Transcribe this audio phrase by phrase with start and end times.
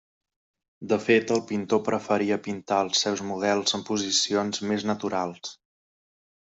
[0.93, 5.59] De fet, el pintor preferia pintar els seus models en posicions més naturals.